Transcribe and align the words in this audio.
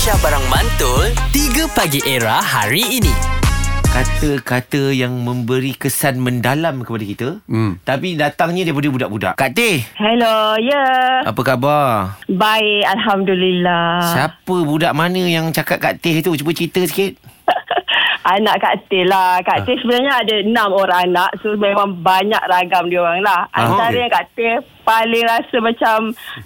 Aisyah 0.00 0.16
Barang 0.24 0.46
Mantul 0.48 1.12
3 1.36 1.76
Pagi 1.76 2.00
Era 2.08 2.40
hari 2.40 3.04
ini 3.04 3.12
kata-kata 3.84 4.96
yang 4.96 5.12
memberi 5.12 5.76
kesan 5.76 6.24
mendalam 6.24 6.80
kepada 6.80 7.04
kita 7.04 7.28
hmm. 7.44 7.84
tapi 7.84 8.16
datangnya 8.16 8.64
daripada 8.64 8.88
budak-budak. 8.88 9.34
Kak 9.36 9.52
Teh, 9.52 9.84
Hello, 10.00 10.56
ya. 10.56 10.72
Yeah. 10.72 11.28
apa 11.28 11.40
khabar? 11.44 12.16
Baik, 12.32 12.88
Alhamdulillah. 12.96 14.00
Siapa 14.16 14.56
budak 14.64 14.96
mana 14.96 15.20
yang 15.20 15.52
cakap 15.52 15.76
Kak 15.76 16.00
Teh 16.00 16.24
tu? 16.24 16.32
Cuba 16.32 16.56
cerita 16.56 16.80
sikit. 16.80 17.20
Anak 18.38 18.56
Kak 18.62 18.86
Teh 18.86 19.02
lah. 19.02 19.42
Kak 19.42 19.66
Teh 19.66 19.74
sebenarnya 19.82 20.22
ada 20.22 20.34
enam 20.42 20.68
orang 20.70 21.10
anak. 21.10 21.30
So, 21.42 21.58
memang 21.58 21.98
banyak 22.04 22.42
ragam 22.46 22.86
dia 22.86 23.02
orang 23.02 23.24
lah. 23.26 23.50
Ah, 23.50 23.66
Antara 23.66 23.90
okey. 23.90 24.02
yang 24.02 24.12
Kak 24.12 24.26
Teh 24.38 24.54
paling 24.80 25.22
rasa 25.22 25.56
macam 25.62 25.96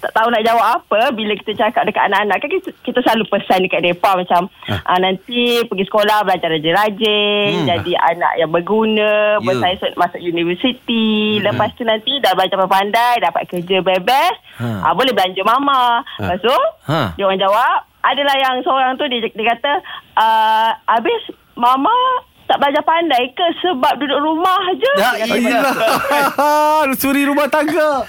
tak 0.04 0.12
tahu 0.12 0.28
nak 0.28 0.44
jawab 0.44 0.66
apa 0.76 1.14
bila 1.16 1.32
kita 1.38 1.56
cakap 1.56 1.88
dekat 1.88 2.08
anak-anak. 2.12 2.36
Kan 2.44 2.50
kita, 2.52 2.68
kita 2.84 2.98
selalu 3.04 3.24
pesan 3.30 3.64
dekat 3.64 3.80
mereka 3.80 4.10
macam 4.16 4.42
ah. 4.68 4.98
nanti 5.00 5.64
pergi 5.64 5.84
sekolah 5.88 6.18
belajar 6.24 6.48
rajin-rajin. 6.52 7.50
Hmm. 7.64 7.68
Jadi 7.68 7.92
anak 7.96 8.32
yang 8.40 8.50
berguna. 8.52 9.38
Ya. 9.38 9.44
Bersaing 9.44 9.96
masuk 9.96 10.20
universiti. 10.20 11.40
Hmm. 11.40 11.52
Lepas 11.52 11.72
tu 11.76 11.84
nanti 11.84 12.20
dah 12.20 12.32
belajar 12.36 12.58
pandai 12.64 13.22
dapat 13.22 13.42
kerja 13.48 13.80
bebas. 13.84 14.34
Ha. 14.60 14.90
Ah, 14.90 14.92
boleh 14.92 15.12
belanja 15.12 15.42
mama. 15.44 16.00
Lepas 16.20 16.40
tu 16.40 16.56
Ha. 16.84 17.16
dia 17.16 17.24
orang 17.24 17.40
jawab 17.40 17.88
adalah 18.04 18.36
yang 18.36 18.60
seorang 18.60 19.00
tu 19.00 19.08
dia, 19.08 19.24
dia 19.24 19.46
kata 19.56 19.72
uh, 20.20 20.70
habis 20.84 21.32
mama 21.54 21.94
tak 22.44 22.60
belajar 22.60 22.84
pandai 22.84 23.24
ke 23.30 23.46
sebab 23.58 23.96
duduk 23.96 24.20
rumah 24.20 24.60
je 24.74 24.92
Ya, 24.94 25.10
Dia 25.16 25.24
kata 25.24 25.34
iya. 25.34 25.60
begitu. 25.64 26.96
Suri 27.00 27.22
rumah 27.24 27.48
tangga. 27.48 28.04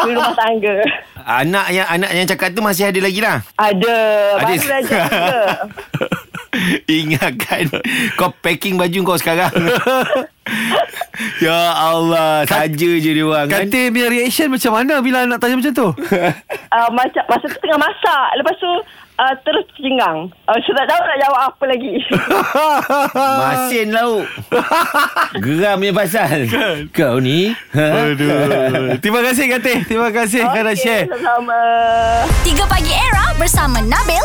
di 0.00 0.10
rumah 0.10 0.32
tangga 0.32 0.76
Anak 1.20 1.66
yang 1.68 1.88
anak 1.90 2.10
yang 2.10 2.26
cakap 2.26 2.48
tu 2.50 2.60
masih 2.60 2.88
ada 2.88 2.96
lagi 2.98 3.20
lah. 3.20 3.44
ada 3.54 3.96
baru 4.38 4.56
belajar 4.56 5.04
Ingatkan 7.02 7.68
Kau 8.14 8.30
packing 8.40 8.76
baju 8.76 8.98
kau 9.04 9.18
sekarang 9.18 9.52
Ya 11.44 11.58
Allah 11.72 12.44
Saja 12.44 12.90
je 12.98 13.10
dia 13.14 13.24
orang 13.24 13.46
kan 13.48 13.64
Kata 13.66 13.80
punya 13.88 14.08
reaction 14.10 14.48
macam 14.50 14.72
mana 14.74 14.94
bila 15.00 15.24
nak 15.24 15.38
tanya 15.40 15.56
macam 15.56 15.72
tu? 15.72 15.88
uh, 15.88 16.88
macam 16.98 17.24
masa 17.30 17.44
tu 17.48 17.58
tengah 17.58 17.80
masak 17.80 18.26
lepas 18.36 18.54
tu 18.58 18.70
uh, 19.16 19.34
terus 19.46 19.64
cengang 19.78 20.28
uh, 20.44 20.58
so 20.60 20.70
tak 20.74 20.86
tahu 20.90 21.00
nak 21.00 21.18
jawab 21.22 21.40
apa 21.48 21.64
lagi 21.70 21.92
Masin 23.14 23.86
lauk 23.94 24.26
Geram 25.38 25.74
punya 25.80 25.94
pasal 25.94 26.38
Kau 26.90 27.22
ni 27.22 27.54
ha? 27.72 28.10
Aduh. 28.10 28.98
Terima 29.00 29.20
kasih 29.22 29.44
Kata. 29.54 29.72
Terima 29.86 30.10
kasih 30.10 30.42
okay, 30.44 30.52
kerana 30.52 30.72
share. 30.74 31.06
sama 31.22 31.58
3 32.42 32.58
Pagi 32.68 32.92
Era 32.92 33.24
bersama 33.36 33.78
Nabil, 33.80 34.24